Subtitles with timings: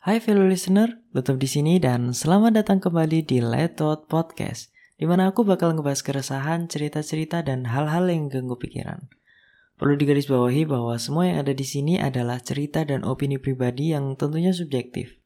[0.00, 5.28] Hai fellow listener, tetap di sini dan selamat datang kembali di Letot Podcast, di mana
[5.28, 9.12] aku bakal ngebahas keresahan, cerita-cerita, dan hal-hal yang ganggu pikiran.
[9.76, 14.56] Perlu digarisbawahi bahwa semua yang ada di sini adalah cerita dan opini pribadi yang tentunya
[14.56, 15.20] subjektif.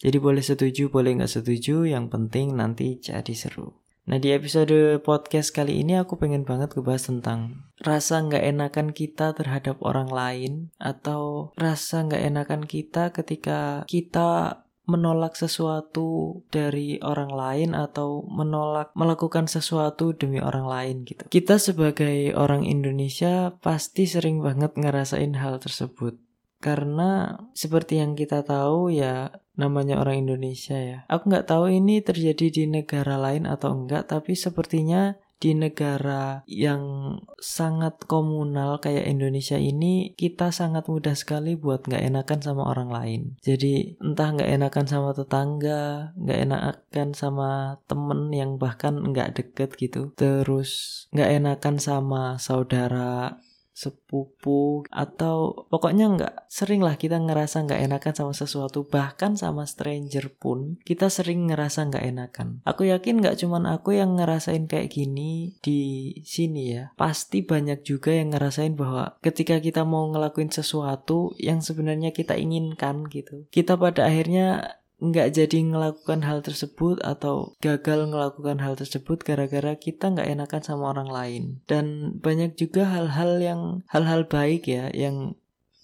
[0.00, 3.84] Jadi boleh setuju, boleh nggak setuju, yang penting nanti jadi seru.
[4.06, 9.34] Nah di episode podcast kali ini aku pengen banget ngebahas tentang rasa nggak enakan kita
[9.34, 17.70] terhadap orang lain atau rasa nggak enakan kita ketika kita menolak sesuatu dari orang lain
[17.74, 21.26] atau menolak melakukan sesuatu demi orang lain gitu.
[21.26, 26.14] Kita sebagai orang Indonesia pasti sering banget ngerasain hal tersebut.
[26.62, 30.98] Karena seperti yang kita tahu ya namanya orang Indonesia ya.
[31.08, 37.16] Aku nggak tahu ini terjadi di negara lain atau enggak, tapi sepertinya di negara yang
[37.36, 43.22] sangat komunal kayak Indonesia ini kita sangat mudah sekali buat nggak enakan sama orang lain
[43.44, 47.50] jadi entah nggak enakan sama tetangga nggak enakan sama
[47.84, 53.36] temen yang bahkan nggak deket gitu terus nggak enakan sama saudara
[53.76, 58.88] sepupu atau pokoknya nggak sering lah kita ngerasa nggak enakan sama sesuatu.
[58.88, 62.48] Bahkan sama stranger pun kita sering ngerasa nggak enakan.
[62.64, 66.84] Aku yakin nggak cuman aku yang ngerasain kayak gini di sini ya.
[66.96, 73.04] Pasti banyak juga yang ngerasain bahwa ketika kita mau ngelakuin sesuatu yang sebenarnya kita inginkan
[73.12, 79.76] gitu kita pada akhirnya nggak jadi melakukan hal tersebut atau gagal melakukan hal tersebut gara-gara
[79.76, 81.44] kita nggak enakan sama orang lain.
[81.68, 83.60] Dan banyak juga hal-hal yang
[83.92, 85.36] hal-hal baik ya yang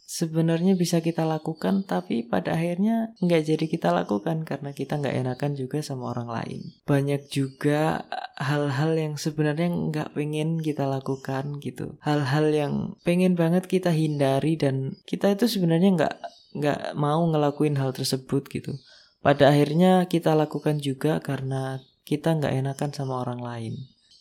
[0.09, 5.53] sebenarnya bisa kita lakukan tapi pada akhirnya nggak jadi kita lakukan karena kita nggak enakan
[5.61, 6.61] juga sama orang lain.
[6.89, 8.09] Banyak juga
[8.41, 12.01] hal-hal yang sebenarnya nggak pengen kita lakukan gitu.
[12.01, 16.15] Hal-hal yang pengen banget kita hindari dan kita itu sebenarnya nggak
[16.53, 18.77] nggak mau ngelakuin hal tersebut gitu
[19.23, 23.75] pada akhirnya kita lakukan juga karena kita nggak enakan sama orang lain.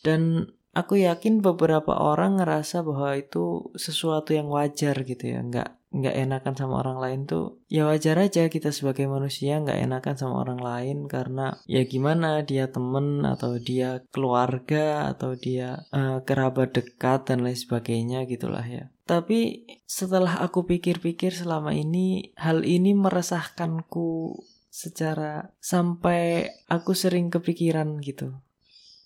[0.06, 6.16] Dan aku yakin beberapa orang ngerasa bahwa itu sesuatu yang wajar gitu ya, nggak nggak
[6.24, 10.60] enakan sama orang lain tuh ya wajar aja kita sebagai manusia nggak enakan sama orang
[10.64, 17.44] lain karena ya gimana dia temen atau dia keluarga atau dia uh, kerabat dekat dan
[17.44, 24.40] lain sebagainya gitulah ya tapi setelah aku pikir-pikir selama ini hal ini meresahkanku
[24.72, 28.40] secara sampai aku sering kepikiran gitu.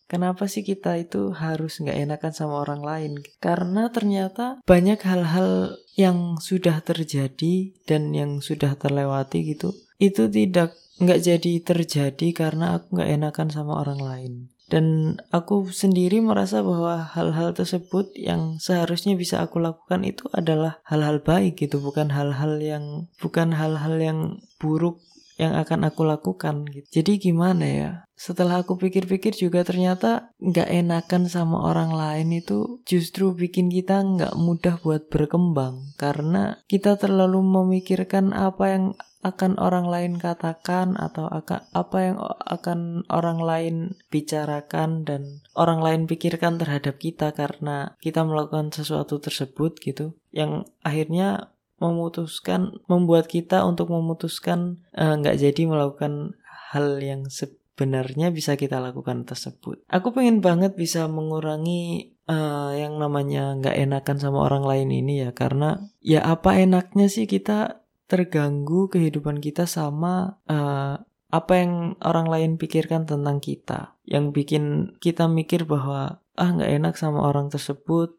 [0.07, 3.13] Kenapa sih kita itu harus nggak enakan sama orang lain?
[3.43, 9.75] Karena ternyata banyak hal-hal yang sudah terjadi dan yang sudah terlewati gitu.
[9.99, 14.33] Itu tidak nggak jadi terjadi karena aku nggak enakan sama orang lain.
[14.71, 21.19] Dan aku sendiri merasa bahwa hal-hal tersebut yang seharusnya bisa aku lakukan itu adalah hal-hal
[21.23, 25.03] baik gitu, bukan hal-hal yang bukan hal-hal yang buruk
[25.37, 27.01] yang akan aku lakukan gitu.
[27.01, 27.91] Jadi gimana ya?
[28.17, 34.33] Setelah aku pikir-pikir juga ternyata nggak enakan sama orang lain itu justru bikin kita nggak
[34.41, 38.85] mudah buat berkembang karena kita terlalu memikirkan apa yang
[39.27, 43.77] akan orang lain katakan atau apa yang akan orang lain
[44.07, 51.51] bicarakan dan orang lain pikirkan terhadap kita karena kita melakukan sesuatu tersebut gitu yang akhirnya
[51.77, 56.37] memutuskan membuat kita untuk memutuskan eh, nggak uh, jadi melakukan
[56.73, 59.85] hal yang sebenarnya bisa kita lakukan tersebut.
[59.93, 65.31] Aku pengen banget bisa mengurangi uh, yang namanya nggak enakan sama orang lain ini ya
[65.37, 72.51] karena ya apa enaknya sih kita terganggu kehidupan kita sama uh, apa yang orang lain
[72.55, 78.15] pikirkan tentang kita yang bikin kita mikir bahwa ah nggak enak sama orang tersebut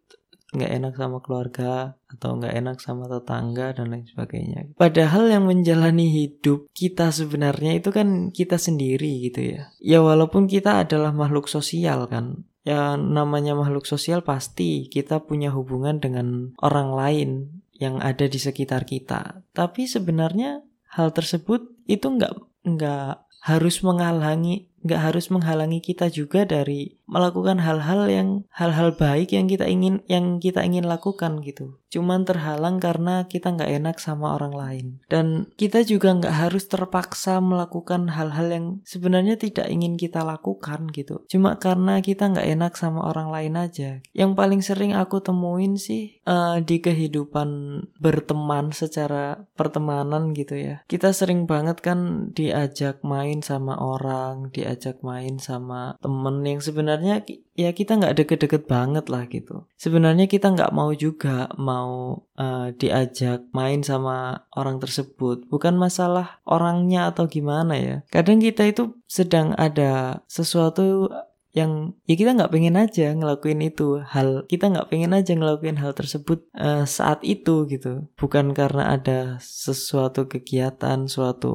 [0.56, 4.72] nggak enak sama keluarga atau nggak enak sama tetangga dan lain sebagainya.
[4.80, 9.62] Padahal yang menjalani hidup kita sebenarnya itu kan kita sendiri gitu ya.
[9.84, 12.48] Ya walaupun kita adalah makhluk sosial kan.
[12.64, 17.30] Ya namanya makhluk sosial pasti kita punya hubungan dengan orang lain
[17.76, 19.44] yang ada di sekitar kita.
[19.52, 20.64] Tapi sebenarnya
[20.96, 22.34] hal tersebut itu nggak
[22.68, 29.48] nggak harus menghalangi nggak harus menghalangi kita juga dari melakukan hal-hal yang hal-hal baik yang
[29.48, 31.80] kita ingin yang kita ingin lakukan gitu.
[31.88, 34.88] Cuman terhalang karena kita nggak enak sama orang lain.
[35.08, 41.24] Dan kita juga nggak harus terpaksa melakukan hal-hal yang sebenarnya tidak ingin kita lakukan gitu.
[41.32, 44.04] Cuma karena kita nggak enak sama orang lain aja.
[44.12, 50.84] Yang paling sering aku temuin sih uh, di kehidupan berteman secara pertemanan gitu ya.
[50.92, 57.26] Kita sering banget kan diajak main sama orang diajak diajak main sama temen yang sebenarnya
[57.58, 59.66] ya kita nggak deket-deket banget lah gitu.
[59.82, 65.50] Sebenarnya kita nggak mau juga mau uh, diajak main sama orang tersebut.
[65.50, 68.06] Bukan masalah orangnya atau gimana ya.
[68.14, 71.10] Kadang kita itu sedang ada sesuatu
[71.58, 74.06] yang ya kita nggak pengen aja ngelakuin itu.
[74.06, 78.06] Hal kita nggak pengen aja ngelakuin hal tersebut uh, saat itu gitu.
[78.14, 81.54] Bukan karena ada sesuatu kegiatan suatu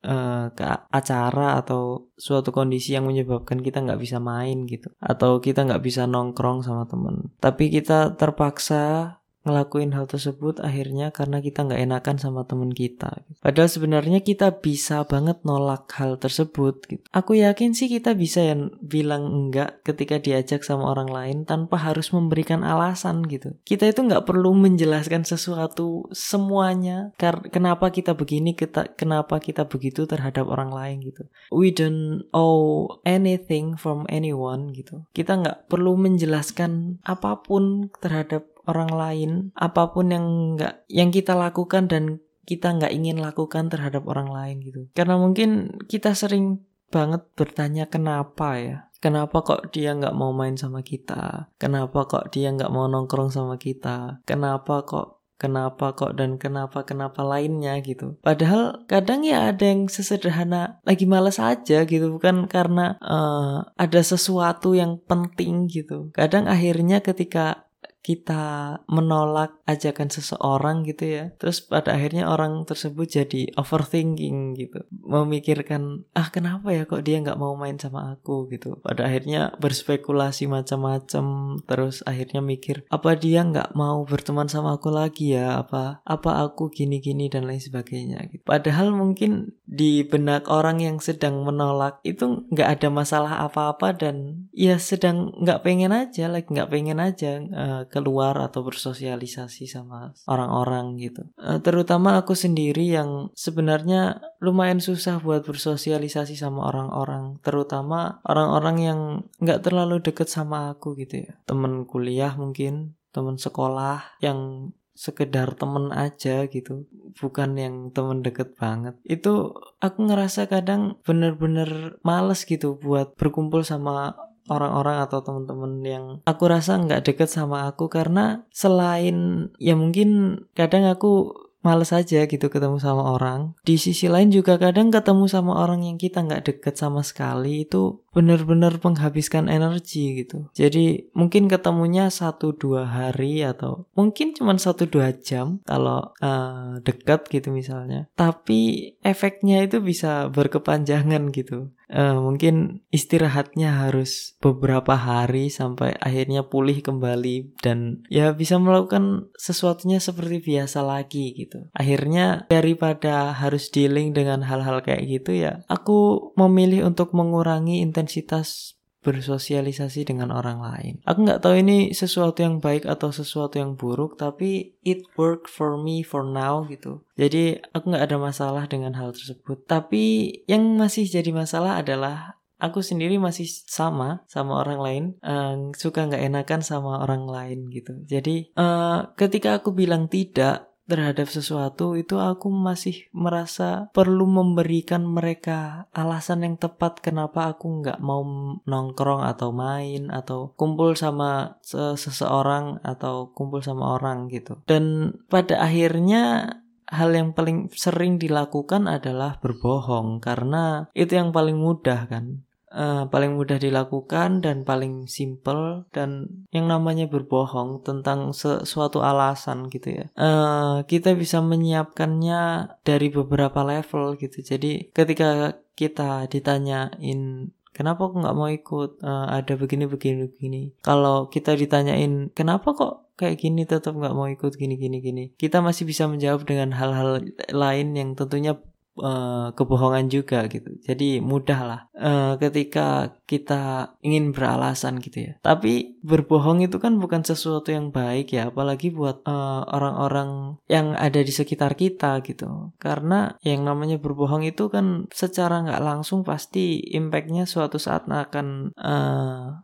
[0.00, 4.88] uh, ke acara atau suatu kondisi yang menyebabkan kita nggak bisa main gitu.
[4.96, 7.36] Atau kita nggak bisa nongkrong sama temen.
[7.36, 13.26] Tapi kita terpaksa ngelakuin hal tersebut akhirnya karena kita nggak enakan sama temen kita.
[13.42, 16.78] Padahal sebenarnya kita bisa banget nolak hal tersebut.
[16.86, 17.02] Gitu.
[17.10, 22.14] Aku yakin sih kita bisa yang bilang enggak ketika diajak sama orang lain tanpa harus
[22.14, 23.58] memberikan alasan gitu.
[23.66, 27.10] Kita itu nggak perlu menjelaskan sesuatu semuanya.
[27.50, 31.26] Kenapa kita begini, kita kenapa kita begitu terhadap orang lain gitu.
[31.50, 35.02] We don't owe anything from anyone gitu.
[35.10, 40.26] Kita nggak perlu menjelaskan apa pun terhadap orang lain apa pun yang
[40.58, 42.04] nggak yang kita lakukan dan
[42.42, 46.62] kita nggak ingin lakukan terhadap orang lain gitu karena mungkin kita sering
[46.92, 51.50] banget bertanya kenapa ya Kenapa kok dia nggak mau main sama kita?
[51.58, 54.22] Kenapa kok dia nggak mau nongkrong sama kita?
[54.22, 58.14] Kenapa kok kenapa kok dan kenapa kenapa lainnya gitu.
[58.22, 64.78] Padahal kadang ya ada yang sesederhana lagi males aja gitu bukan karena uh, ada sesuatu
[64.78, 66.14] yang penting gitu.
[66.14, 67.66] Kadang akhirnya ketika
[68.02, 71.24] kita menolak ajakan seseorang gitu ya.
[71.38, 74.82] Terus pada akhirnya orang tersebut jadi overthinking gitu.
[74.90, 78.50] Memikirkan ah kenapa ya kok dia nggak mau main sama aku?
[78.50, 78.82] gitu.
[78.82, 85.38] Pada akhirnya berspekulasi macam-macam terus akhirnya mikir apa dia nggak mau berteman sama aku lagi
[85.38, 85.62] ya?
[85.62, 88.18] Apa apa aku gini-gini dan lain sebagainya?
[88.28, 88.42] gitu.
[88.42, 94.76] Padahal mungkin di benak orang yang sedang menolak itu nggak ada masalah apa-apa dan ya
[94.76, 101.24] sedang nggak pengen aja like nggak pengen aja uh, keluar atau bersosialisasi sama orang-orang gitu.
[101.40, 109.00] Uh, terutama aku sendiri yang sebenarnya lumayan susah buat bersosialisasi sama orang-orang, terutama orang-orang yang
[109.40, 111.32] nggak terlalu deket sama aku gitu ya.
[111.48, 116.84] Temen kuliah mungkin, temen sekolah yang sekedar temen aja gitu
[117.18, 118.94] bukan yang temen deket banget.
[119.04, 124.16] Itu aku ngerasa kadang bener-bener males gitu buat berkumpul sama
[124.50, 130.90] orang-orang atau teman-teman yang aku rasa nggak deket sama aku karena selain ya mungkin kadang
[130.90, 131.30] aku
[131.62, 133.54] males aja gitu ketemu sama orang.
[133.62, 138.02] Di sisi lain juga kadang ketemu sama orang yang kita nggak deket sama sekali itu
[138.12, 140.50] bener-bener menghabiskan energi gitu.
[140.52, 147.30] Jadi mungkin ketemunya satu dua hari atau mungkin cuma satu dua jam kalau uh, deket
[147.32, 148.10] gitu misalnya.
[148.12, 156.80] Tapi efeknya itu bisa berkepanjangan gitu uh, mungkin istirahatnya harus beberapa hari sampai akhirnya pulih
[156.80, 161.68] kembali dan ya bisa melakukan sesuatunya seperti biasa lagi gitu.
[161.76, 170.06] Akhirnya daripada harus dealing dengan hal-hal kayak gitu ya, aku memilih untuk mengurangi intensitas bersosialisasi
[170.06, 170.94] dengan orang lain.
[171.04, 175.74] Aku nggak tahu ini sesuatu yang baik atau sesuatu yang buruk, tapi it work for
[175.76, 177.02] me for now gitu.
[177.18, 179.66] Jadi aku nggak ada masalah dengan hal tersebut.
[179.66, 186.06] Tapi yang masih jadi masalah adalah aku sendiri masih sama sama orang lain uh, suka
[186.06, 192.18] nggak enakan sama orang lain gitu jadi uh, ketika aku bilang tidak terhadap sesuatu itu
[192.18, 198.22] aku masih merasa perlu memberikan mereka alasan yang tepat kenapa aku nggak mau
[198.66, 201.58] nongkrong atau main atau kumpul sama
[201.96, 204.58] seseorang atau kumpul sama orang gitu.
[204.66, 206.56] Dan pada akhirnya
[206.92, 213.36] hal yang paling sering dilakukan adalah berbohong karena itu yang paling mudah kan uh, paling
[213.36, 220.06] mudah dilakukan dan paling simple dan yang namanya berbohong tentang sesuatu alasan gitu ya.
[220.16, 224.42] Uh, kita bisa menyiapkannya dari beberapa level gitu.
[224.42, 229.00] Jadi ketika kita ditanyain kenapa aku nggak mau ikut?
[229.00, 230.62] Uh, ada begini begini begini.
[230.84, 235.24] Kalau kita ditanyain kenapa kok kayak gini tetap nggak mau ikut gini gini gini?
[235.36, 238.56] Kita masih bisa menjawab dengan hal-hal lain yang tentunya
[238.98, 240.76] uh, kebohongan juga gitu.
[240.84, 245.32] Jadi mudah lah uh, ketika kita ingin beralasan gitu ya.
[245.40, 250.92] Tapi berbohong itu kan bukan sesuatu yang baik ya, apalagi buat eh, orang-orang uh, yang
[250.92, 252.76] ada di sekitar kita gitu.
[252.76, 259.62] Karena yang namanya berbohong itu kan secara nggak langsung pasti impactnya suatu saat akan uh,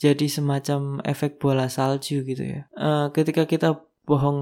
[0.00, 2.62] jadi semacam efek bola salju gitu ya.
[2.72, 4.40] Uh, ketika kita bohong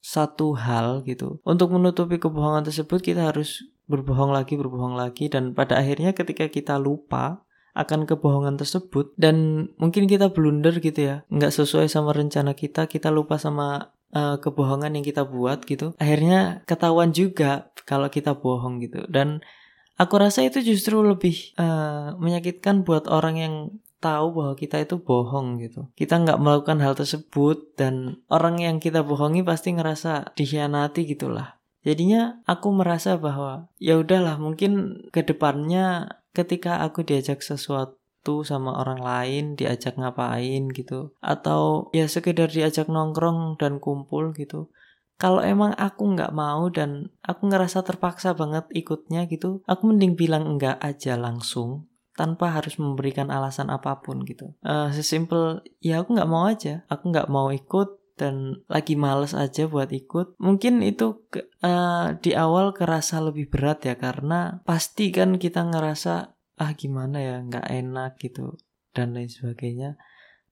[0.00, 1.42] satu hal gitu.
[1.42, 6.78] Untuk menutupi kebohongan tersebut kita harus berbohong lagi, berbohong lagi, dan pada akhirnya ketika kita
[6.78, 12.84] lupa akan kebohongan tersebut dan mungkin kita blunder gitu ya, nggak sesuai sama rencana kita,
[12.84, 18.80] kita lupa sama uh, kebohongan yang kita buat gitu, akhirnya ketahuan juga kalau kita bohong
[18.84, 19.40] gitu dan
[20.00, 23.54] aku rasa itu justru lebih uh, menyakitkan buat orang yang
[24.02, 25.86] tahu bahwa kita itu bohong gitu.
[25.94, 31.62] Kita nggak melakukan hal tersebut dan orang yang kita bohongi pasti ngerasa dikhianati gitulah.
[31.86, 39.02] Jadinya aku merasa bahwa ya udahlah mungkin ke depannya ketika aku diajak sesuatu sama orang
[39.02, 44.70] lain diajak ngapain gitu atau ya sekedar diajak nongkrong dan kumpul gitu
[45.20, 50.56] kalau emang aku nggak mau dan aku ngerasa terpaksa banget ikutnya gitu aku mending bilang
[50.56, 54.52] enggak aja langsung tanpa harus memberikan alasan apa pun gitu.
[54.60, 59.64] Uh, sesimpel ya aku nggak mau aja, aku nggak mau ikut dan lagi males aja
[59.66, 60.36] buat ikut.
[60.36, 61.24] Mungkin itu
[61.64, 67.40] uh, di awal kerasa lebih berat ya karena pasti kan kita ngerasa ah gimana ya
[67.40, 68.60] nggak enak gitu
[68.92, 69.96] dan lain sebagainya.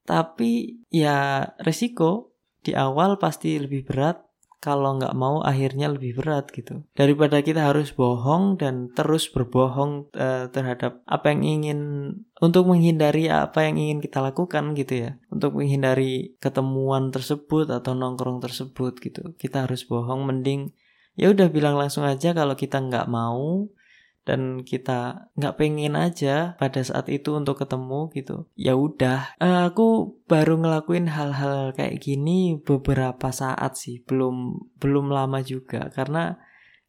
[0.01, 2.33] Tapi ya resiko
[2.65, 4.21] di awal pasti lebih berat
[4.61, 6.85] kalau nggak mau akhirnya lebih berat gitu.
[6.93, 11.79] Daripada kita harus bohong dan terus berbohong uh, terhadap apa yang ingin
[12.37, 15.11] untuk menghindari apa yang ingin kita lakukan gitu ya.
[15.33, 19.33] Untuk menghindari ketemuan tersebut atau nongkrong tersebut gitu.
[19.35, 20.71] Kita harus bohong mending
[21.19, 23.67] ya udah bilang langsung aja kalau kita nggak mau
[24.21, 28.45] dan kita nggak pengen aja pada saat itu untuk ketemu gitu.
[28.53, 29.33] Ya udah.
[29.41, 34.05] Uh, aku baru ngelakuin hal-hal kayak gini beberapa saat sih.
[34.05, 35.89] Belum belum lama juga.
[35.89, 36.37] Karena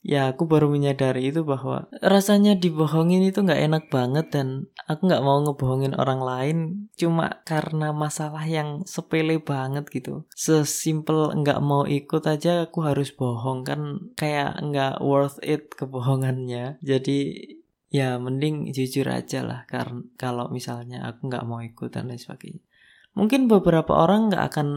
[0.02, 5.22] ya aku baru menyadari itu bahwa rasanya dibohongin itu nggak enak banget dan aku nggak
[5.22, 6.58] mau ngebohongin orang lain
[6.98, 10.26] cuma karena masalah yang sepele banget gitu.
[10.34, 16.82] Sesimpel nggak mau ikut aja aku harus bohong kan kayak nggak worth it kebohongannya.
[16.82, 17.18] Jadi
[17.92, 22.62] ya mending jujur aja lah karena kalau misalnya aku nggak mau ikut dan lain sebagainya.
[23.12, 24.68] Mungkin beberapa orang nggak akan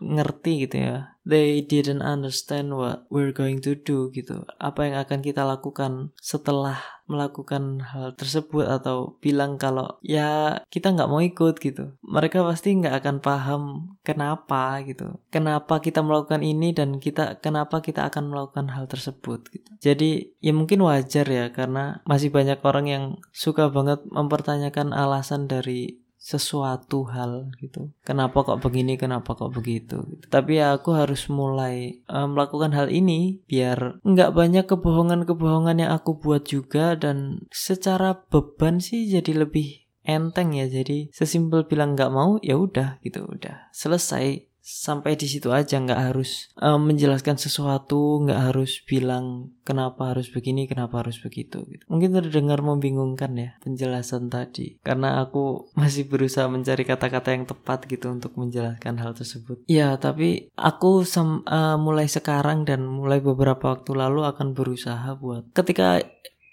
[0.00, 0.96] ngerti gitu ya.
[1.28, 4.48] They didn't understand what we're going to do gitu.
[4.56, 11.10] Apa yang akan kita lakukan setelah melakukan hal tersebut atau bilang kalau ya kita nggak
[11.10, 11.96] mau ikut gitu.
[12.00, 13.62] Mereka pasti nggak akan paham
[14.00, 15.20] kenapa gitu.
[15.28, 19.70] Kenapa kita melakukan ini dan kita kenapa kita akan melakukan hal tersebut gitu.
[19.84, 23.04] Jadi ya mungkin wajar ya karena masih banyak orang yang
[23.36, 27.88] suka banget mempertanyakan alasan dari sesuatu hal gitu.
[28.04, 30.04] Kenapa kok begini, kenapa kok begitu.
[30.04, 30.28] Gitu.
[30.28, 36.20] Tapi ya aku harus mulai uh, melakukan hal ini biar nggak banyak kebohongan-kebohongan yang aku
[36.20, 40.68] buat juga dan secara beban sih jadi lebih enteng ya.
[40.68, 46.12] Jadi sesimpel bilang nggak mau ya udah gitu, udah selesai sampai di situ aja nggak
[46.12, 51.88] harus um, menjelaskan sesuatu nggak harus bilang kenapa harus begini kenapa harus begitu gitu.
[51.88, 54.76] mungkin terdengar membingungkan ya penjelasan tadi.
[54.84, 59.64] Karena aku masih berusaha mencari kata-kata yang tepat gitu untuk menjelaskan hal tersebut.
[59.64, 65.48] Ya tapi aku sem uh, mulai sekarang dan mulai beberapa waktu lalu akan berusaha buat
[65.56, 66.04] ketika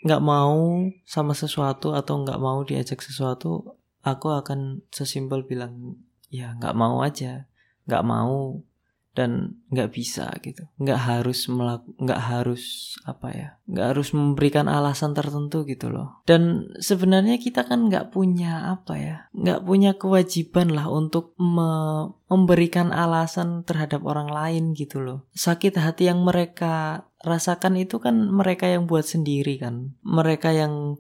[0.05, 5.97] nggak mau sama sesuatu atau nggak mau diajak sesuatu aku akan sesimpel bilang
[6.29, 7.49] ya nggak mau aja
[7.85, 8.61] nggak mau
[9.15, 10.67] dan nggak bisa gitu.
[10.75, 16.19] Nggak harus melaku nggak harus apa ya nggak harus memberikan alasan tertentu gitu loh.
[16.27, 22.91] Dan sebenarnya kita kan nggak punya apa ya nggak punya kewajiban lah untuk me memberikan
[22.91, 25.23] alasan terhadap orang lain gitu loh.
[25.31, 29.95] Sakit hati yang mereka rasakan itu kan mereka yang buat sendiri kan.
[30.03, 30.99] Mereka yang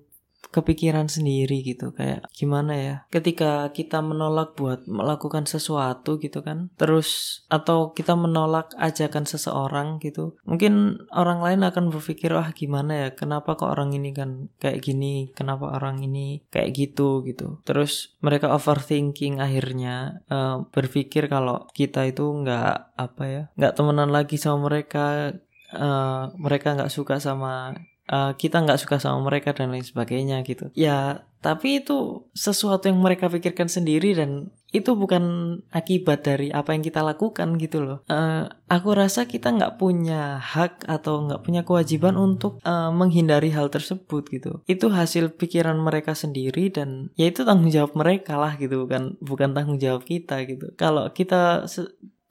[0.55, 2.95] kepikiran sendiri gitu kayak gimana ya?
[3.11, 10.39] Ketika kita menolak buat melakukan sesuatu gitu kan terus atau kita menolak ajakan seseorang gitu
[10.47, 13.09] mungkin orang lain akan berpikir wah gimana ya?
[13.11, 15.35] Kenapa kok orang ini kan kayak gini?
[15.35, 17.25] Kenapa orang ini kayak gitu?
[17.25, 17.59] gitu.
[17.65, 24.37] Terus mereka overthinking akhirnya uh, berpikir kalau kita itu nggak apa ya nggak temenan lagi
[24.39, 25.35] sama mereka
[25.73, 27.75] uh, mereka nggak suka sama
[28.09, 30.69] uh, kita nggak suka sama mereka dan lain sebagainya gitu.
[30.77, 35.23] Ya tapi itu sesuatu yang mereka pikirkan sendiri dan itu bukan
[35.69, 38.01] akibat dari apa yang kita lakukan gitu loh.
[38.09, 43.69] Uh, aku rasa kita nggak punya hak atau nggak punya kewajiban untuk uh, menghindari hal
[43.69, 44.65] tersebut gitu.
[44.65, 49.53] Itu hasil pikiran mereka sendiri dan ya itu tanggung jawab mereka lah gitu kan bukan
[49.53, 50.73] tanggung jawab kita gitu.
[50.81, 51.69] Kalau kita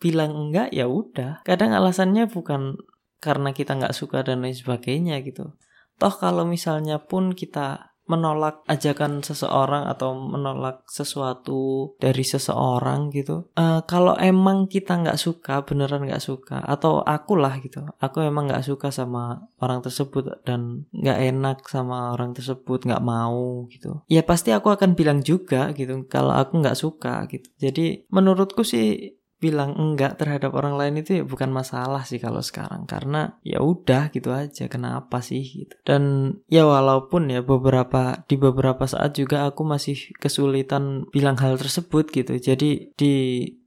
[0.03, 1.47] bilang enggak ya udah.
[1.49, 2.77] Kadang alasannya bukan
[3.25, 5.57] karena kita nggak suka dan lain sebagainya gitu
[5.97, 13.49] toh kalau misalnya pun kita menolak ajakan seseorang atau menolak sesuatu dari seseorang gitu.
[13.57, 18.49] Uh, kalau emang kita nggak suka, beneran nggak suka, atau aku lah gitu, aku emang
[18.49, 24.05] nggak suka sama orang tersebut dan nggak enak sama orang tersebut, nggak mau gitu.
[24.13, 27.49] Ya pasti aku akan bilang juga gitu kalau aku nggak suka gitu.
[27.57, 32.89] Jadi menurutku sih bilang enggak terhadap orang lain itu ya bukan masalah sih kalau sekarang.
[32.89, 35.77] Karena ya udah gitu aja kenapa sih gitu.
[35.85, 42.09] Dan ya walaupun ya beberapa di beberapa saat juga aku masih kesulitan bilang hal tersebut
[42.09, 42.41] gitu.
[42.41, 43.15] Jadi di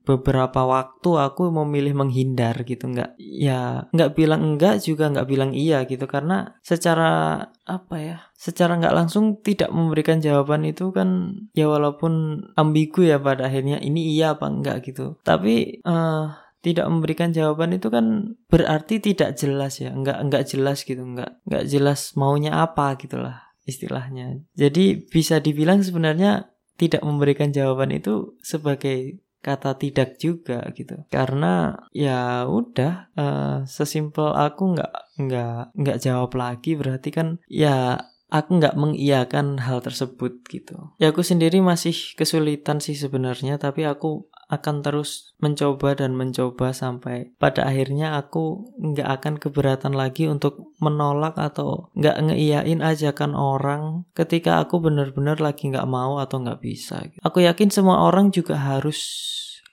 [0.07, 5.83] beberapa waktu aku memilih menghindar gitu nggak ya nggak bilang enggak juga nggak bilang iya
[5.83, 6.07] gitu.
[6.07, 13.03] Karena secara apa ya secara nggak langsung tidak memberikan jawaban itu kan ya walaupun ambigu
[13.03, 15.19] ya pada akhirnya ini iya apa enggak gitu.
[15.27, 16.31] Tapi uh,
[16.63, 21.63] tidak memberikan jawaban itu kan berarti tidak jelas ya nggak nggak jelas gitu nggak nggak
[21.67, 24.39] jelas maunya apa gitulah istilahnya.
[24.55, 31.07] Jadi bisa dibilang sebenarnya tidak memberikan jawaban itu sebagai kata tidak juga gitu.
[31.07, 38.59] Karena ya udah uh, sesimpel aku nggak nggak nggak jawab lagi berarti kan ya aku
[38.59, 40.91] nggak mengiyakan hal tersebut gitu.
[40.99, 47.35] Ya aku sendiri masih kesulitan sih sebenarnya tapi aku akan terus mencoba dan mencoba sampai
[47.35, 54.63] pada akhirnya aku nggak akan keberatan lagi untuk menolak atau nggak ngeiyain ajakan orang ketika
[54.63, 57.03] aku benar-benar lagi nggak mau atau nggak bisa.
[57.19, 59.03] Aku yakin semua orang juga harus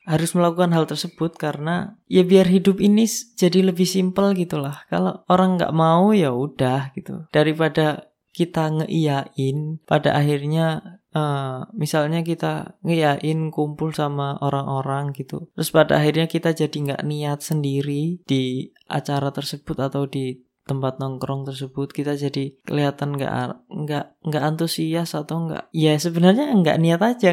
[0.04, 3.09] harus melakukan hal tersebut karena ya biar hidup ini
[3.40, 4.85] jadi lebih simpel gitulah.
[4.93, 7.25] Kalau orang nggak mau ya udah gitu.
[7.33, 15.48] Daripada kita ngeiyain pada akhirnya uh, misalnya kita ngiyain kumpul sama orang-orang gitu.
[15.54, 21.46] Terus pada akhirnya kita jadi nggak niat sendiri di acara tersebut atau di tempat nongkrong
[21.46, 21.94] tersebut.
[21.94, 23.32] Kita jadi kelihatan nggak
[23.70, 27.30] nggak nggak antusias atau nggak ya sebenarnya nggak niat aja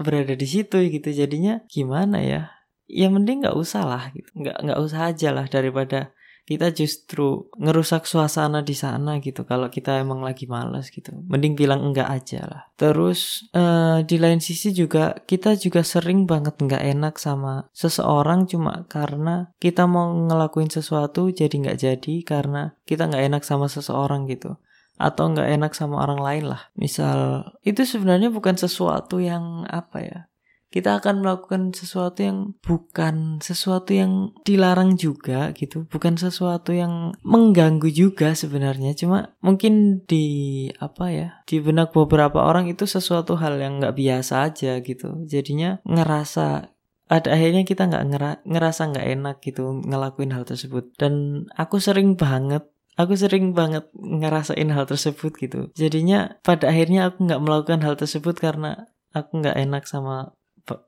[0.00, 1.12] berada di situ gitu.
[1.12, 2.42] Jadinya gimana ya?
[2.88, 4.32] Ya mending nggak usah lah gitu.
[4.32, 6.16] Nggak nggak usah aja lah daripada
[6.48, 11.12] kita justru ngerusak suasana di sana gitu kalau kita emang lagi malas gitu.
[11.28, 12.62] Mending bilang enggak aja lah.
[12.80, 18.88] Terus uh, di lain sisi juga kita juga sering banget nggak enak sama seseorang cuma
[18.88, 24.56] karena kita mau ngelakuin sesuatu jadi nggak jadi karena kita nggak enak sama seseorang gitu.
[24.96, 26.72] Atau nggak enak sama orang lain lah.
[26.80, 30.20] Misal itu sebenarnya bukan sesuatu yang apa ya
[30.68, 35.88] kita akan melakukan sesuatu yang bukan sesuatu yang dilarang juga gitu.
[35.88, 38.92] Bukan sesuatu yang mengganggu juga sebenarnya.
[38.92, 44.52] Cuma mungkin di apa ya di benak beberapa orang itu sesuatu hal yang nggak biasa
[44.52, 45.24] aja gitu.
[45.24, 46.68] Jadinya ngerasa
[47.08, 50.92] ada akhirnya kita nggak ngera ngerasa nggak enak gitu ngelakuin hal tersebut.
[51.00, 52.68] Dan aku sering banget
[53.00, 55.72] aku sering banget ngerasain hal tersebut gitu.
[55.72, 58.84] Jadinya pada akhirnya aku nggak melakukan hal tersebut karena
[59.16, 60.36] aku nggak enak sama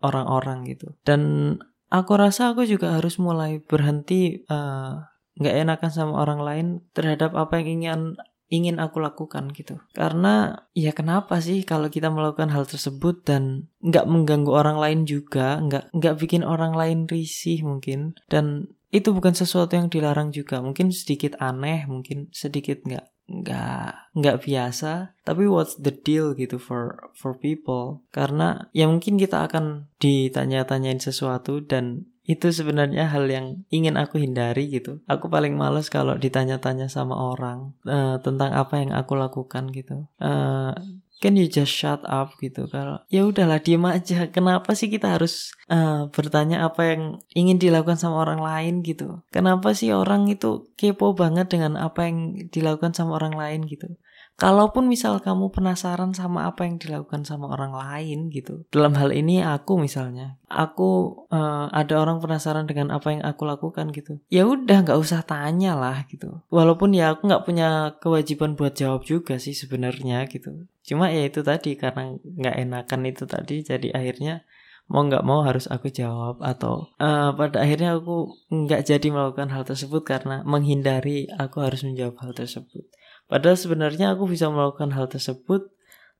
[0.00, 0.94] orang-orang gitu.
[1.02, 1.54] Dan
[1.90, 4.92] aku rasa aku juga harus mulai berhenti eh,
[5.40, 8.02] nggak uh, enakan sama orang lain terhadap apa yang ingin
[8.50, 9.78] ingin aku lakukan gitu.
[9.94, 15.62] Karena ya kenapa sih kalau kita melakukan hal tersebut dan nggak mengganggu orang lain juga
[15.62, 18.18] nggak nggak bikin orang lain risih mungkin.
[18.26, 20.58] Dan itu bukan sesuatu yang dilarang juga.
[20.58, 27.10] Mungkin sedikit aneh mungkin sedikit nggak nggak nggak biasa tapi what's the deal gitu for
[27.14, 28.02] for people?
[28.10, 34.70] Karena ya mungkin kita akan ditanya-tanyain sesuatu dan itu sebenarnya hal yang ingin aku hindari
[34.70, 35.02] gitu.
[35.10, 40.06] Aku paling males kalau ditanya-tanya sama orang uh, tentang apa yang aku lakukan gitu.
[40.22, 40.70] Uh,
[41.20, 42.66] can you just shut up gitu?
[42.66, 44.26] Kalau ya udahlah diem aja.
[44.32, 47.02] Kenapa sih kita harus uh, bertanya apa yang
[47.36, 49.20] ingin dilakukan sama orang lain gitu?
[49.28, 54.00] Kenapa sih orang itu kepo banget dengan apa yang dilakukan sama orang lain gitu
[54.40, 58.64] Kalaupun misal kamu penasaran sama apa yang dilakukan sama orang lain gitu.
[58.72, 63.92] Dalam hal ini aku misalnya, aku uh, ada orang penasaran dengan apa yang aku lakukan
[63.92, 64.16] gitu.
[64.32, 66.40] Ya udah nggak usah tanya lah gitu.
[66.48, 70.64] Walaupun ya aku nggak punya kewajiban buat jawab juga sih sebenarnya gitu.
[70.88, 74.48] Cuma ya itu tadi karena nggak enakan itu tadi jadi akhirnya
[74.90, 79.62] mau nggak mau harus aku jawab atau uh, pada akhirnya aku nggak jadi melakukan hal
[79.62, 82.82] tersebut karena menghindari aku harus menjawab hal tersebut.
[83.30, 85.70] Padahal sebenarnya aku bisa melakukan hal tersebut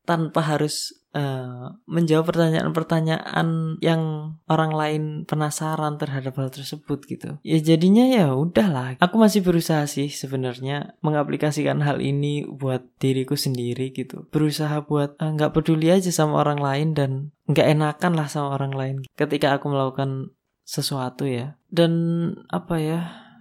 [0.07, 7.37] tanpa harus uh, menjawab pertanyaan-pertanyaan yang orang lain penasaran terhadap hal tersebut gitu.
[7.45, 8.97] Ya jadinya ya udahlah.
[8.99, 14.27] Aku masih berusaha sih sebenarnya mengaplikasikan hal ini buat diriku sendiri gitu.
[14.31, 17.11] Berusaha buat eh, nggak uh, peduli aja sama orang lain dan
[17.51, 20.33] nggak enakan lah sama orang lain ketika aku melakukan
[20.67, 21.59] sesuatu ya.
[21.71, 21.93] Dan
[22.51, 23.01] apa ya?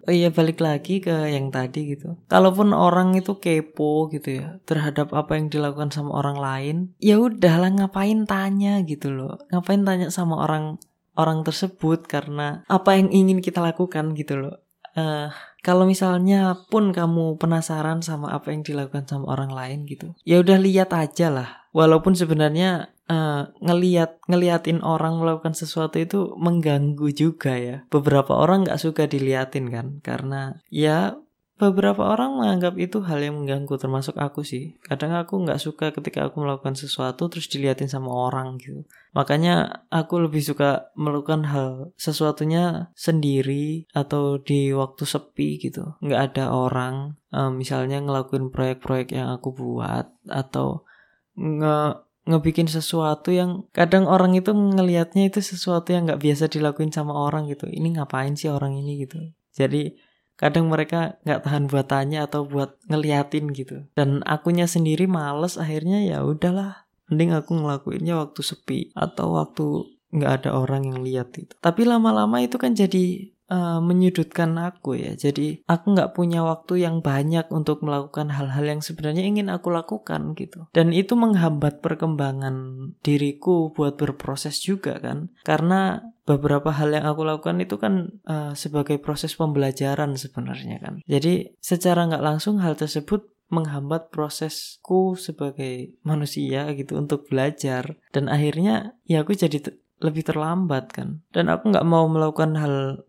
[0.10, 2.18] Oh iya balik lagi ke yang tadi gitu.
[2.26, 7.70] Kalaupun orang itu kepo gitu ya terhadap apa yang dilakukan sama orang lain ya udahlah
[7.70, 9.38] ngapain tanya gitu loh.
[9.54, 10.82] Ngapain tanya sama orang
[11.14, 14.58] orang tersebut karena apa yang ingin kita lakukan gitu loh.
[14.98, 15.30] Uh,
[15.62, 20.58] kalau misalnya pun kamu penasaran sama apa yang dilakukan sama orang lain gitu ya udah
[20.58, 21.50] lihat aja lah.
[21.70, 27.78] Walaupun sebenarnya uh, ngeliat ngeliatin orang melakukan sesuatu itu mengganggu juga ya.
[27.90, 31.18] Beberapa orang nggak suka diliatin kan, karena ya
[31.60, 34.80] beberapa orang menganggap itu hal yang mengganggu termasuk aku sih.
[34.80, 38.88] Kadang aku nggak suka ketika aku melakukan sesuatu terus diliatin sama orang gitu.
[39.12, 46.00] Makanya aku lebih suka melakukan hal sesuatunya sendiri atau di waktu sepi gitu.
[46.00, 50.88] Nggak ada orang, uh, misalnya ngelakuin proyek-proyek yang aku buat atau
[51.36, 57.18] nge ngebikin sesuatu yang kadang orang itu ngelihatnya itu sesuatu yang nggak biasa dilakuin sama
[57.18, 57.66] orang gitu.
[57.66, 59.18] Ini ngapain sih orang ini gitu?
[59.58, 59.98] Jadi
[60.38, 63.90] kadang mereka nggak tahan buat tanya atau buat ngeliatin gitu.
[63.98, 69.66] Dan akunya sendiri males akhirnya ya udahlah mending aku ngelakuinnya waktu sepi atau waktu
[70.10, 75.18] nggak ada orang yang lihat itu tapi lama-lama itu kan jadi uh, menyudutkan aku ya.
[75.18, 80.38] Jadi aku nggak punya waktu yang banyak untuk melakukan hal-hal yang sebenarnya ingin aku lakukan
[80.38, 80.70] gitu.
[80.72, 82.56] Dan itu menghambat perkembangan
[83.02, 85.34] diriku buat berproses juga kan.
[85.44, 91.02] Karena beberapa hal yang aku lakukan itu kan uh, sebagai proses pembelajaran sebenarnya kan.
[91.10, 98.94] Jadi secara nggak langsung hal tersebut menghambat prosesku sebagai manusia gitu untuk belajar dan akhirnya
[99.10, 99.74] ya aku jadi
[100.06, 103.02] lebih terlambat kan dan aku nggak mau melakukan hal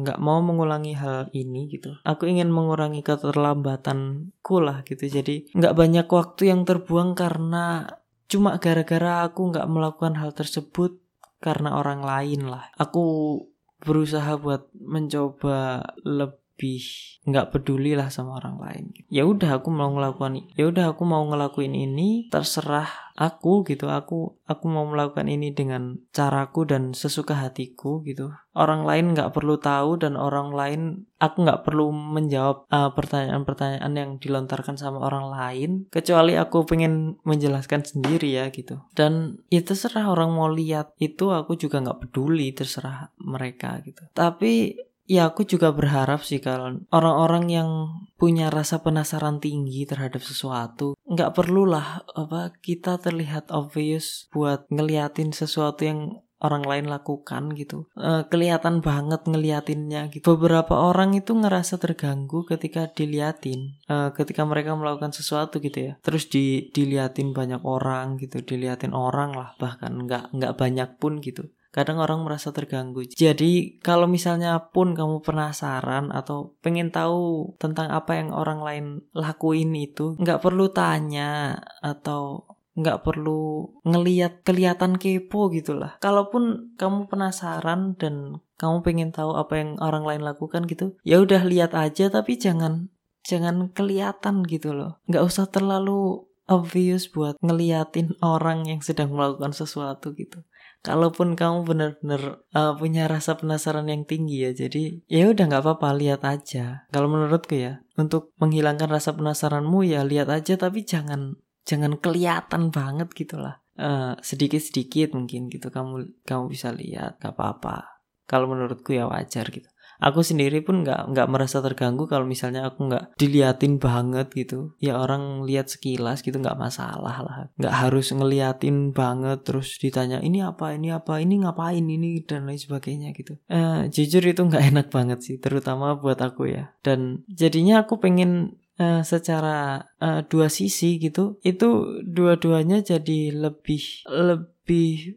[0.00, 1.94] nggak uh, mau mengulangi hal ini gitu.
[2.02, 5.04] Aku ingin mengurangi keterlambatanku lah gitu.
[5.06, 7.86] Jadi nggak banyak waktu yang terbuang karena
[8.30, 10.98] cuma gara-gara aku nggak melakukan hal tersebut
[11.42, 12.72] karena orang lain lah.
[12.80, 13.36] Aku
[13.80, 16.84] berusaha buat mencoba lebih lebih
[17.24, 18.84] nggak peduli lah sama orang lain.
[19.08, 23.88] Ya udah aku mau ngelakuin, ya udah aku mau ngelakuin ini terserah aku gitu.
[23.88, 28.32] Aku aku mau melakukan ini dengan caraku dan sesuka hatiku gitu.
[28.52, 30.80] Orang lain nggak perlu tahu dan orang lain
[31.20, 37.84] aku nggak perlu menjawab uh, pertanyaan-pertanyaan yang dilontarkan sama orang lain kecuali aku pengen menjelaskan
[37.84, 38.84] sendiri ya gitu.
[38.92, 44.08] Dan ya terserah orang mau lihat itu aku juga nggak peduli terserah mereka gitu.
[44.16, 47.70] Tapi Ya aku juga berharap sih kalau orang-orang yang
[48.14, 55.82] punya rasa penasaran tinggi terhadap sesuatu nggak perlulah apa kita terlihat obvious buat ngeliatin sesuatu
[55.82, 56.00] yang
[56.40, 57.90] orang lain lakukan gitu.
[57.92, 60.24] E, kelihatan banget ngeliatinnya gitu.
[60.24, 65.92] Beberapa orang itu ngerasa terganggu ketika diliatin e, ketika mereka melakukan sesuatu gitu ya.
[66.00, 71.52] Terus di diliatin banyak orang gitu diliatin orang lah bahkan nggak nggak banyak pun gitu
[71.70, 73.06] kadang orang merasa terganggu.
[73.06, 79.70] Jadi kalau misalnya pun kamu penasaran atau pengen tahu tentang apa yang orang lain lakuin
[79.78, 85.98] itu, nggak perlu tanya atau nggak perlu ngeliat kelihatan kepo gitulah.
[86.02, 91.46] Kalaupun kamu penasaran dan kamu pengen tahu apa yang orang lain lakukan gitu, ya udah
[91.46, 92.90] lihat aja tapi jangan
[93.22, 94.98] jangan kelihatan gitu loh.
[95.06, 100.42] Nggak usah terlalu obvious buat ngeliatin orang yang sedang melakukan sesuatu gitu
[100.80, 105.88] kalaupun kamu benar-benar uh, punya rasa penasaran yang tinggi ya jadi ya udah nggak apa-apa
[105.96, 106.88] lihat aja.
[106.88, 111.36] Kalau menurutku ya untuk menghilangkan rasa penasaranmu ya lihat aja tapi jangan
[111.68, 113.60] jangan kelihatan banget gitulah.
[113.80, 118.04] Uh, sedikit-sedikit mungkin gitu kamu kamu bisa lihat nggak apa-apa.
[118.28, 119.68] Kalau menurutku ya wajar gitu
[120.00, 124.74] aku sendiri pun nggak nggak merasa terganggu kalau misalnya aku nggak diliatin banget gitu.
[124.80, 127.36] Ya orang lihat sekilas gitu nggak masalah lah.
[127.60, 130.74] Nggak harus ngeliatin banget terus ditanya ini apa?
[130.74, 131.20] Ini apa?
[131.20, 131.84] Ini ngapain?
[131.84, 132.22] Ini?
[132.24, 133.36] dan lain sebagainya gitu.
[133.50, 136.72] Eh, jujur itu nggak enak banget sih terutama buat aku ya.
[136.80, 144.58] Dan jadinya aku pengen uh, secara uh, dua sisi gitu itu dua-duanya jadi lebih lebih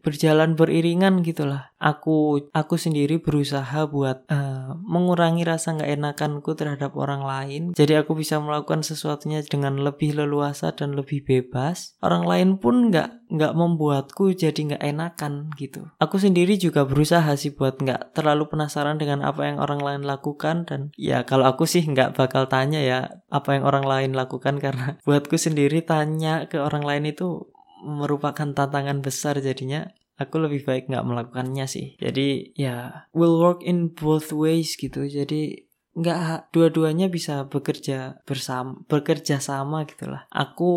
[0.02, 1.70] berjalan beriringan gitulah.
[1.78, 7.62] Aku aku sendiri berusaha buat uh, mengurangi rasa nggak enakanku terhadap orang lain.
[7.76, 11.94] Jadi aku bisa melakukan sesuatunya dengan lebih leluasa dan lebih bebas.
[12.00, 15.90] Orang lain pun nggak nggak membuatku jadi nggak enakan gitu.
[15.98, 20.64] Aku sendiri juga berusaha sih buat nggak terlalu penasaran dengan apa yang orang lain lakukan.
[20.68, 24.56] Dan ya kalau aku sih nggak bakal tanya ya apa yang orang lain lakukan.
[24.64, 27.53] Karena buatku sendiri tanya ke orang lain itu
[27.84, 31.98] merupakan tantangan besar jadinya aku lebih baik nggak melakukannya sih.
[31.98, 35.06] Jadi ya will work in both ways gitu.
[35.06, 35.63] Jadi
[35.94, 40.26] nggak dua-duanya bisa bekerja bersama bekerja sama gitulah.
[40.30, 40.72] Aku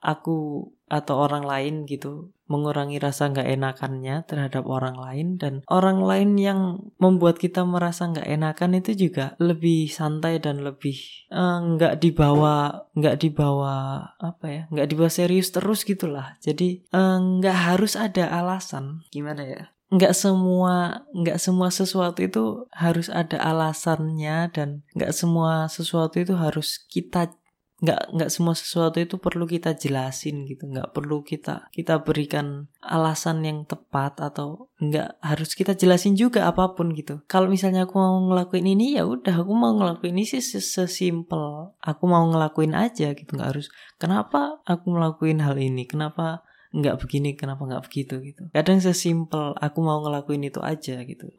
[0.00, 6.34] aku atau orang lain gitu mengurangi rasa nggak enakannya terhadap orang lain dan orang lain
[6.34, 10.98] yang membuat kita merasa nggak enakan itu juga lebih santai dan lebih
[11.30, 12.54] eh, nggak uh, dibawa
[12.98, 16.34] nggak dibawa apa ya nggak dibawa serius terus gitulah.
[16.42, 19.06] Jadi uh, nggak harus ada alasan.
[19.14, 26.22] Gimana ya nggak semua nggak semua sesuatu itu harus ada alasannya dan nggak semua sesuatu
[26.22, 27.34] itu harus kita
[27.80, 30.68] nggak nggak semua sesuatu itu perlu kita jelasin gitu.
[30.68, 36.76] Nggak perlu kita kita berikan alasan yang tepat atau nggak harus kita jelasin juga apa
[36.76, 37.24] pun gitu.
[37.24, 41.72] Kalau misalnya aku mau ngelakuin ini ya udah aku mau ngelakuin ini sih sesimpel.
[41.80, 45.88] Aku mau ngelakuin aja gitu nggak harus kenapa aku ngelakuin hal ini?
[45.88, 51.34] Kenapa nggak begini kenapa nggak begitu gitu kadang sesimpel aku mau ngelakuin itu aja gitu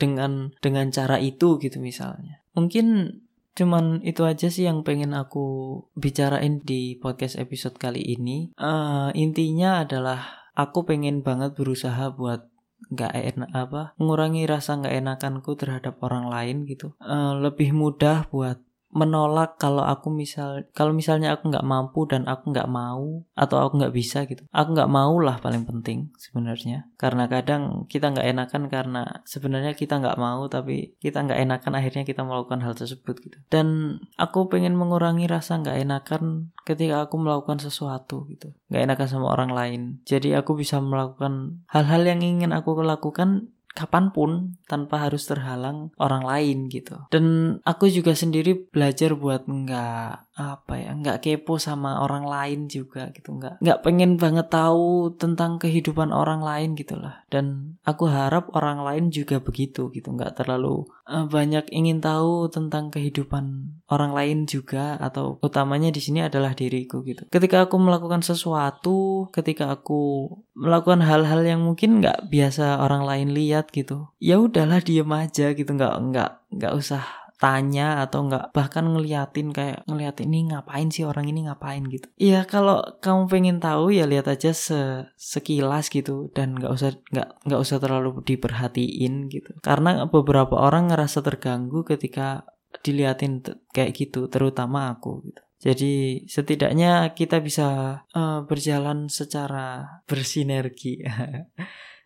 [0.00, 3.20] dengan dengan cara itu gitu misalnya mungkin
[3.52, 8.48] Cuman itu aja sih yang pengen aku bicarain di podcast episode kali ini.
[8.56, 12.48] Uh, intinya adalah aku pengen banget berusaha buat
[12.82, 16.96] nggak enak apa mengurangi rasa nggak enakanku terhadap orang lain gitu.
[16.96, 18.56] Uh, lebih mudah buat
[18.92, 23.80] menolak kalau aku misal kalau misalnya aku nggak mampu dan aku nggak mau atau aku
[23.80, 24.44] nggak bisa gitu.
[24.52, 26.92] Aku nggak mau lah paling penting sebenarnya.
[27.00, 32.04] Karena kadang kita nggak enakan karena sebenarnya kita nggak mau tapi kita nggak enakan akhirnya
[32.04, 33.38] kita melakukan hal tersebut gitu.
[33.48, 38.52] Dan aku pengen mengurangi rasa nggak enakan ketika aku melakukan sesuatu gitu.
[38.68, 39.82] Nggak enakan sama orang lain.
[40.04, 46.24] Jadi aku bisa melakukan hal-hal yang ingin aku lakukan kapan pun tanpa harus terhalang orang
[46.24, 46.96] lain gitu.
[47.08, 53.12] Dan aku juga sendiri belajar buat nggak apa ya nggak kepo sama orang lain juga
[53.12, 58.80] gitu nggak nggak pengen banget tahu tentang kehidupan orang lain gitulah dan aku harap orang
[58.80, 64.96] lain juga begitu gitu nggak terlalu uh, banyak ingin tahu tentang kehidupan orang lain juga
[64.96, 67.28] atau utamanya di sini adalah diriku gitu.
[67.28, 73.72] Ketika aku melakukan sesuatu ketika aku melakukan hal-hal yang mungkin nggak biasa orang lain lihat
[73.72, 79.50] gitu ya udahlah diem aja gitu nggak nggak nggak usah tanya atau nggak bahkan ngeliatin
[79.50, 81.82] kayak ngeliatin ini ngapain sih orang ini ngapain?
[81.90, 82.06] gitu.
[82.14, 87.28] Iya kalau kamu pengen tahu ya lihat aja se sekilas gitu dan nggak usah nggak
[87.42, 89.58] nggak usah terlalu diperhatiin gitu.
[89.58, 92.46] Karena beberapa orang ngerasa terganggu ketika
[92.86, 93.42] diliatin
[93.74, 95.42] kayak gitu terutama aku gitu.
[95.62, 101.02] Jadi setidaknya kita bisa uh, berjalan secara bersinergi.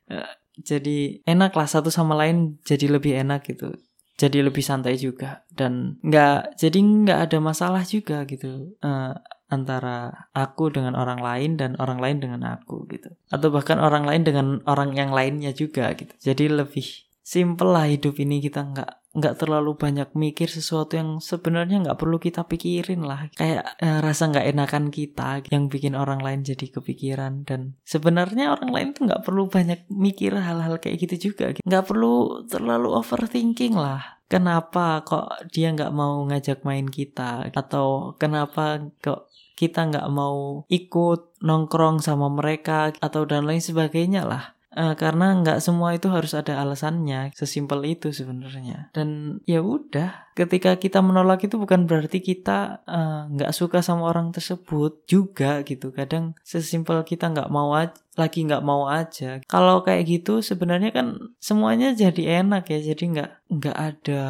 [0.09, 0.25] Uh,
[0.57, 3.77] jadi enak lah satu sama lain jadi lebih enak gitu
[4.17, 9.13] jadi lebih santai juga dan nggak jadi nggak ada masalah juga gitu uh,
[9.47, 13.15] antara aku dengan orang lain dan orang lain dengan aku gitu.
[13.31, 16.11] Atau bahkan orang lain dengan orang yang lainnya juga gitu.
[16.19, 21.83] Jadi lebih simple lah hidup ini kita nggak nggak terlalu banyak mikir sesuatu yang sebenarnya
[21.83, 23.33] nggak perlu kita pikirin lah.
[23.33, 27.49] Kayak eh, rasa nggak enakan kita yang bikin orang lain jadi kepikiran.
[27.49, 31.57] Dan sebenarnya orang lain tuh nggak perlu banyak mikir hal-hal kayak gitu juga.
[31.65, 34.21] Nggak perlu terlalu overthinking lah.
[34.29, 37.49] Kenapa kok dia nggak mau ngajak main kita?
[37.57, 42.93] Atau kenapa kok kita nggak mau ikut nongkrong sama mereka?
[43.01, 48.13] Atau dan lain sebagainya lah Uh, karena nggak semua itu harus ada alasannya, sesimpel itu
[48.13, 48.93] sebenarnya.
[48.93, 54.13] Dan ya udah, ketika kita menolak itu bukan berarti kita eh, nggak uh, suka sama
[54.13, 55.97] orang tersebut juga gitu.
[55.97, 59.41] Kadang sesimpel kita nggak mau aja, lagi nggak mau aja.
[59.49, 62.93] Kalau kayak gitu sebenarnya kan semuanya jadi enak ya.
[62.93, 64.23] Jadi nggak nggak ada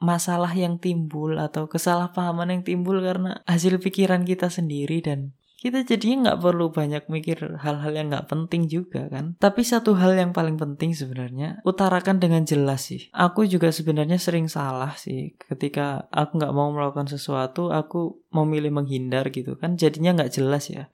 [0.00, 6.34] masalah yang timbul atau kesalahpahaman yang timbul karena hasil pikiran kita sendiri dan kita jadinya
[6.34, 9.38] nggak perlu banyak mikir hal-hal yang nggak penting juga kan.
[9.38, 13.06] Tapi satu hal yang paling penting sebenarnya utarakan dengan jelas sih.
[13.14, 19.30] Aku juga sebenarnya sering salah sih ketika aku nggak mau melakukan sesuatu, aku memilih menghindar
[19.30, 19.78] gitu kan.
[19.78, 20.90] Jadinya nggak jelas ya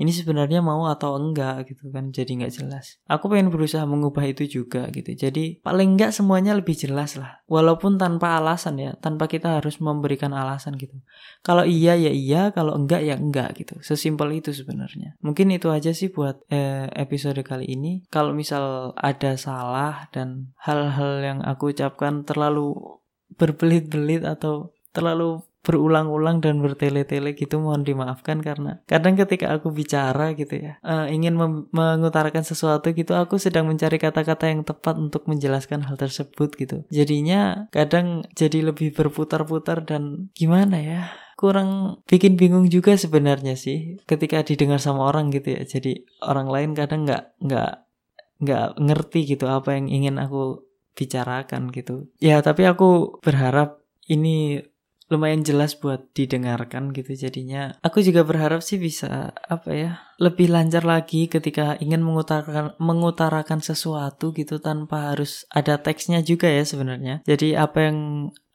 [0.00, 2.96] ini sebenarnya mau atau enggak gitu kan jadi nggak jelas.
[3.04, 5.12] Aku pengen berusaha mengubah itu juga gitu.
[5.12, 7.44] Jadi paling enggak semuanya lebih jelas lah.
[7.44, 10.96] Walaupun tanpa alasan ya tanpa kita harus memberikan alasan gitu.
[11.44, 13.76] Kalau iya ya iya kalau enggak ya enggak gitu.
[13.84, 15.20] Sesimpel itu sebenarnya.
[15.20, 18.08] Mungkin itu aja sih buat eh, episode kali ini.
[18.08, 22.74] Kalau misal ada salah dan hal-hal yang aku ucapkan terlalu
[23.36, 30.58] berbelit-belit atau terlalu berulang-ulang dan bertele-tele gitu mohon dimaafkan karena kadang ketika aku bicara gitu
[30.58, 31.38] ya uh, ingin
[31.70, 36.76] mengutarakan sesuatu gitu aku sedang mencari kata-kata yang tepat untuk menjelaskan hal tersebut gitu.
[36.90, 41.02] Jadinya kadang jadi lebih berputar-putar dan gimana ya
[41.38, 45.62] kurang bikin bingung juga sebenarnya sih ketika didengar sama orang gitu ya.
[45.66, 47.72] Jadi orang lain kadang nggak nggak
[48.42, 52.10] nggak ngerti gitu apa yang ingin aku bicarakan gitu.
[52.20, 54.60] Ya tapi aku berharap ini
[55.12, 57.76] lumayan jelas buat didengarkan gitu jadinya.
[57.84, 64.32] Aku juga berharap sih bisa apa ya lebih lancar lagi ketika ingin mengutarakan mengutarakan sesuatu
[64.32, 67.20] gitu tanpa harus ada teksnya juga ya sebenarnya.
[67.28, 67.98] Jadi apa yang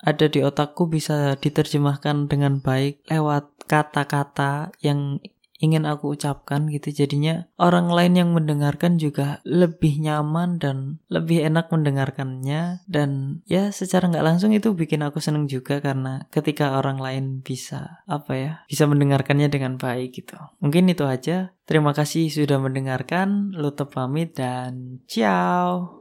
[0.02, 5.22] ada di otakku bisa diterjemahkan dengan baik lewat kata-kata yang
[5.58, 6.93] ingin aku ucapkan gitu.
[6.93, 12.86] Jadinya orang lain yang mendengarkan juga lebih nyaman dan lebih enak mendengarkannya.
[12.86, 18.06] Dan ya secara nggak langsung itu bikin aku seneng juga karena ketika orang lain bisa
[18.06, 20.38] apa ya bisa mendengarkannya dengan baik gitu.
[20.62, 21.54] Mungkin itu aja.
[21.67, 23.52] Terima kasih sudah mendengarkan.
[23.52, 25.98] Lutup pamit dan ciao